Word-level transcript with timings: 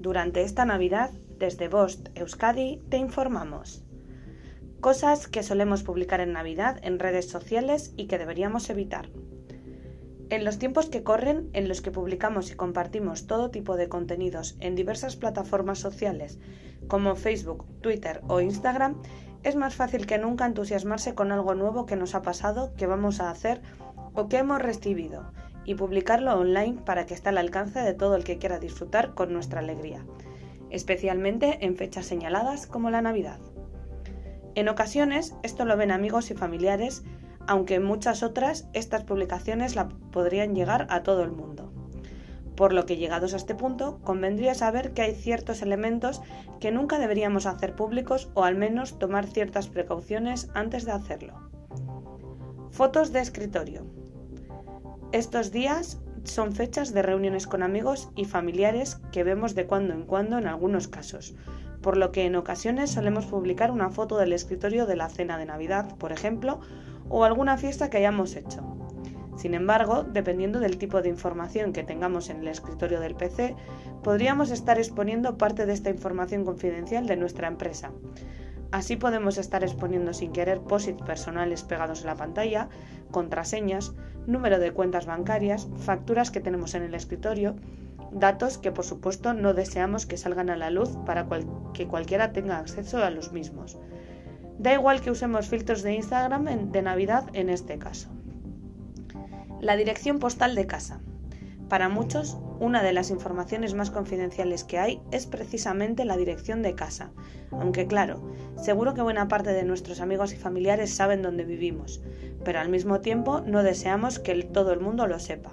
Durante 0.00 0.42
esta 0.42 0.64
Navidad, 0.64 1.10
desde 1.38 1.66
Bost 1.66 2.10
Euskadi, 2.14 2.80
te 2.88 2.98
informamos. 2.98 3.84
Cosas 4.80 5.26
que 5.26 5.42
solemos 5.42 5.82
publicar 5.82 6.20
en 6.20 6.32
Navidad 6.32 6.78
en 6.82 7.00
redes 7.00 7.28
sociales 7.28 7.94
y 7.96 8.06
que 8.06 8.16
deberíamos 8.16 8.70
evitar. 8.70 9.08
En 10.30 10.44
los 10.44 10.60
tiempos 10.60 10.88
que 10.88 11.02
corren, 11.02 11.50
en 11.52 11.66
los 11.66 11.80
que 11.80 11.90
publicamos 11.90 12.52
y 12.52 12.54
compartimos 12.54 13.26
todo 13.26 13.50
tipo 13.50 13.76
de 13.76 13.88
contenidos 13.88 14.56
en 14.60 14.76
diversas 14.76 15.16
plataformas 15.16 15.80
sociales 15.80 16.38
como 16.86 17.16
Facebook, 17.16 17.66
Twitter 17.80 18.20
o 18.28 18.40
Instagram, 18.40 19.02
es 19.42 19.56
más 19.56 19.74
fácil 19.74 20.06
que 20.06 20.18
nunca 20.18 20.46
entusiasmarse 20.46 21.16
con 21.16 21.32
algo 21.32 21.56
nuevo 21.56 21.86
que 21.86 21.96
nos 21.96 22.14
ha 22.14 22.22
pasado, 22.22 22.72
que 22.76 22.86
vamos 22.86 23.18
a 23.20 23.30
hacer 23.30 23.62
o 24.14 24.28
que 24.28 24.38
hemos 24.38 24.62
recibido 24.62 25.32
y 25.68 25.74
publicarlo 25.74 26.32
online 26.32 26.78
para 26.86 27.04
que 27.04 27.12
esté 27.12 27.28
al 27.28 27.36
alcance 27.36 27.80
de 27.80 27.92
todo 27.92 28.16
el 28.16 28.24
que 28.24 28.38
quiera 28.38 28.58
disfrutar 28.58 29.12
con 29.12 29.34
nuestra 29.34 29.60
alegría, 29.60 30.02
especialmente 30.70 31.58
en 31.66 31.76
fechas 31.76 32.06
señaladas 32.06 32.66
como 32.66 32.88
la 32.88 33.02
Navidad. 33.02 33.38
En 34.54 34.70
ocasiones 34.70 35.34
esto 35.42 35.66
lo 35.66 35.76
ven 35.76 35.90
amigos 35.90 36.30
y 36.30 36.34
familiares, 36.34 37.04
aunque 37.46 37.74
en 37.74 37.84
muchas 37.84 38.22
otras 38.22 38.66
estas 38.72 39.04
publicaciones 39.04 39.76
la 39.76 39.90
podrían 40.10 40.54
llegar 40.54 40.86
a 40.88 41.02
todo 41.02 41.22
el 41.22 41.32
mundo. 41.32 41.70
Por 42.56 42.72
lo 42.72 42.86
que 42.86 42.96
llegados 42.96 43.34
a 43.34 43.36
este 43.36 43.54
punto, 43.54 44.00
convendría 44.02 44.54
saber 44.54 44.94
que 44.94 45.02
hay 45.02 45.14
ciertos 45.14 45.60
elementos 45.60 46.22
que 46.60 46.72
nunca 46.72 46.98
deberíamos 46.98 47.44
hacer 47.44 47.76
públicos 47.76 48.30
o 48.32 48.44
al 48.44 48.56
menos 48.56 48.98
tomar 48.98 49.26
ciertas 49.26 49.68
precauciones 49.68 50.48
antes 50.54 50.86
de 50.86 50.92
hacerlo. 50.92 51.50
Fotos 52.70 53.12
de 53.12 53.20
escritorio. 53.20 54.07
Estos 55.12 55.52
días 55.52 55.98
son 56.24 56.52
fechas 56.52 56.92
de 56.92 57.00
reuniones 57.00 57.46
con 57.46 57.62
amigos 57.62 58.10
y 58.14 58.26
familiares 58.26 59.00
que 59.10 59.24
vemos 59.24 59.54
de 59.54 59.64
cuando 59.66 59.94
en 59.94 60.02
cuando 60.04 60.36
en 60.36 60.46
algunos 60.46 60.86
casos, 60.86 61.34
por 61.80 61.96
lo 61.96 62.12
que 62.12 62.26
en 62.26 62.36
ocasiones 62.36 62.90
solemos 62.90 63.24
publicar 63.24 63.70
una 63.70 63.88
foto 63.88 64.18
del 64.18 64.34
escritorio 64.34 64.84
de 64.84 64.96
la 64.96 65.08
cena 65.08 65.38
de 65.38 65.46
Navidad, 65.46 65.96
por 65.96 66.12
ejemplo, 66.12 66.60
o 67.08 67.24
alguna 67.24 67.56
fiesta 67.56 67.88
que 67.88 67.96
hayamos 67.96 68.36
hecho. 68.36 68.76
Sin 69.38 69.54
embargo, 69.54 70.02
dependiendo 70.02 70.60
del 70.60 70.76
tipo 70.76 71.00
de 71.00 71.08
información 71.08 71.72
que 71.72 71.84
tengamos 71.84 72.28
en 72.28 72.40
el 72.40 72.48
escritorio 72.48 73.00
del 73.00 73.14
PC, 73.14 73.56
podríamos 74.02 74.50
estar 74.50 74.76
exponiendo 74.76 75.38
parte 75.38 75.64
de 75.64 75.72
esta 75.72 75.88
información 75.88 76.44
confidencial 76.44 77.06
de 77.06 77.16
nuestra 77.16 77.48
empresa. 77.48 77.92
Así 78.70 78.96
podemos 78.96 79.38
estar 79.38 79.64
exponiendo 79.64 80.12
sin 80.12 80.32
querer 80.32 80.60
posits 80.60 81.00
personales 81.02 81.62
pegados 81.62 82.00
en 82.00 82.08
la 82.08 82.16
pantalla, 82.16 82.68
contraseñas, 83.10 83.94
número 84.26 84.58
de 84.58 84.72
cuentas 84.72 85.06
bancarias, 85.06 85.68
facturas 85.78 86.30
que 86.30 86.40
tenemos 86.40 86.74
en 86.74 86.82
el 86.82 86.94
escritorio, 86.94 87.56
datos 88.12 88.58
que 88.58 88.72
por 88.72 88.84
supuesto 88.84 89.34
no 89.34 89.54
deseamos 89.54 90.06
que 90.06 90.16
salgan 90.16 90.50
a 90.50 90.56
la 90.56 90.70
luz 90.70 90.96
para 91.06 91.26
que 91.74 91.86
cualquiera 91.86 92.32
tenga 92.32 92.58
acceso 92.58 93.02
a 93.02 93.10
los 93.10 93.32
mismos. 93.32 93.78
Da 94.58 94.74
igual 94.74 95.00
que 95.00 95.10
usemos 95.10 95.48
filtros 95.48 95.82
de 95.82 95.94
Instagram 95.94 96.72
de 96.72 96.82
Navidad 96.82 97.24
en 97.32 97.48
este 97.48 97.78
caso. 97.78 98.08
La 99.60 99.76
dirección 99.76 100.18
postal 100.18 100.54
de 100.54 100.66
casa. 100.66 101.00
Para 101.68 101.90
muchos, 101.90 102.38
una 102.60 102.82
de 102.82 102.92
las 102.92 103.10
informaciones 103.10 103.74
más 103.74 103.90
confidenciales 103.90 104.64
que 104.64 104.78
hay 104.78 105.02
es 105.10 105.26
precisamente 105.26 106.06
la 106.06 106.16
dirección 106.16 106.62
de 106.62 106.74
casa, 106.74 107.12
aunque 107.50 107.86
claro, 107.86 108.22
seguro 108.56 108.94
que 108.94 109.02
buena 109.02 109.28
parte 109.28 109.52
de 109.52 109.64
nuestros 109.64 110.00
amigos 110.00 110.32
y 110.32 110.36
familiares 110.36 110.94
saben 110.94 111.20
dónde 111.20 111.44
vivimos, 111.44 112.00
pero 112.42 112.60
al 112.60 112.70
mismo 112.70 113.00
tiempo 113.00 113.42
no 113.42 113.62
deseamos 113.62 114.18
que 114.18 114.42
todo 114.44 114.72
el 114.72 114.80
mundo 114.80 115.06
lo 115.06 115.18
sepa. 115.18 115.52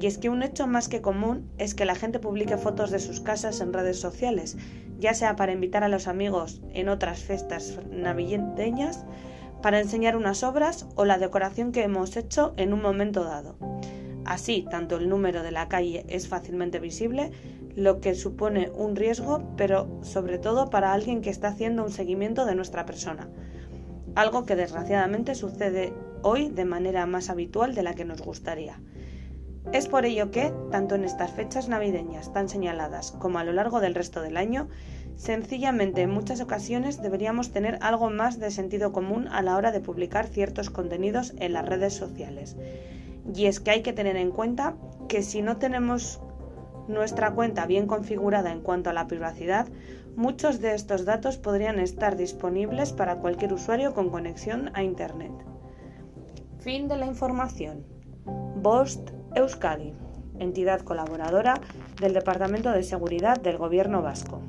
Y 0.00 0.06
es 0.06 0.16
que 0.18 0.30
un 0.30 0.42
hecho 0.42 0.66
más 0.66 0.88
que 0.88 1.02
común 1.02 1.50
es 1.58 1.74
que 1.74 1.84
la 1.84 1.94
gente 1.94 2.18
publique 2.18 2.56
fotos 2.56 2.90
de 2.90 2.98
sus 2.98 3.20
casas 3.20 3.60
en 3.60 3.72
redes 3.72 4.00
sociales, 4.00 4.56
ya 4.98 5.12
sea 5.12 5.36
para 5.36 5.52
invitar 5.52 5.84
a 5.84 5.88
los 5.88 6.08
amigos 6.08 6.62
en 6.72 6.88
otras 6.88 7.20
fiestas 7.20 7.78
navideñas, 7.90 9.04
para 9.62 9.80
enseñar 9.80 10.16
unas 10.16 10.42
obras 10.42 10.86
o 10.94 11.04
la 11.04 11.18
decoración 11.18 11.70
que 11.70 11.82
hemos 11.82 12.16
hecho 12.16 12.54
en 12.56 12.72
un 12.72 12.82
momento 12.82 13.24
dado. 13.24 13.56
Así, 14.24 14.66
tanto 14.70 14.96
el 14.96 15.08
número 15.08 15.42
de 15.42 15.50
la 15.50 15.68
calle 15.68 16.04
es 16.08 16.28
fácilmente 16.28 16.80
visible, 16.80 17.30
lo 17.76 18.00
que 18.00 18.14
supone 18.14 18.70
un 18.74 18.96
riesgo, 18.96 19.42
pero 19.56 20.00
sobre 20.02 20.38
todo 20.38 20.70
para 20.70 20.92
alguien 20.92 21.20
que 21.20 21.30
está 21.30 21.48
haciendo 21.48 21.84
un 21.84 21.90
seguimiento 21.90 22.46
de 22.46 22.54
nuestra 22.54 22.86
persona. 22.86 23.28
Algo 24.14 24.44
que 24.44 24.56
desgraciadamente 24.56 25.34
sucede 25.34 25.92
hoy 26.22 26.48
de 26.48 26.64
manera 26.64 27.04
más 27.04 27.28
habitual 27.28 27.74
de 27.74 27.82
la 27.82 27.94
que 27.94 28.04
nos 28.04 28.22
gustaría. 28.22 28.80
Es 29.72 29.88
por 29.88 30.04
ello 30.04 30.30
que, 30.30 30.52
tanto 30.70 30.94
en 30.94 31.04
estas 31.04 31.32
fechas 31.32 31.68
navideñas 31.68 32.32
tan 32.32 32.48
señaladas 32.48 33.12
como 33.12 33.38
a 33.38 33.44
lo 33.44 33.52
largo 33.52 33.80
del 33.80 33.94
resto 33.94 34.22
del 34.22 34.36
año, 34.36 34.68
sencillamente 35.16 36.02
en 36.02 36.10
muchas 36.10 36.40
ocasiones 36.40 37.02
deberíamos 37.02 37.50
tener 37.50 37.78
algo 37.80 38.08
más 38.10 38.38
de 38.38 38.50
sentido 38.50 38.92
común 38.92 39.26
a 39.28 39.42
la 39.42 39.56
hora 39.56 39.72
de 39.72 39.80
publicar 39.80 40.28
ciertos 40.28 40.70
contenidos 40.70 41.34
en 41.38 41.54
las 41.54 41.66
redes 41.66 41.94
sociales 41.94 42.56
y 43.32 43.46
es 43.46 43.60
que 43.60 43.70
hay 43.70 43.82
que 43.82 43.92
tener 43.92 44.16
en 44.16 44.30
cuenta 44.30 44.74
que 45.08 45.22
si 45.22 45.42
no 45.42 45.56
tenemos 45.56 46.20
nuestra 46.88 47.32
cuenta 47.32 47.66
bien 47.66 47.86
configurada 47.86 48.52
en 48.52 48.60
cuanto 48.60 48.90
a 48.90 48.92
la 48.92 49.06
privacidad, 49.06 49.68
muchos 50.16 50.60
de 50.60 50.74
estos 50.74 51.04
datos 51.04 51.38
podrían 51.38 51.78
estar 51.78 52.16
disponibles 52.16 52.92
para 52.92 53.16
cualquier 53.16 53.52
usuario 53.52 53.94
con 53.94 54.10
conexión 54.10 54.70
a 54.74 54.82
Internet. 54.82 55.32
Fin 56.60 56.88
de 56.88 56.96
la 56.96 57.06
información. 57.06 57.84
Bost 58.56 59.10
Euskadi, 59.34 59.94
entidad 60.38 60.80
colaboradora 60.80 61.60
del 62.00 62.14
Departamento 62.14 62.70
de 62.70 62.82
Seguridad 62.82 63.40
del 63.40 63.58
Gobierno 63.58 64.02
Vasco. 64.02 64.40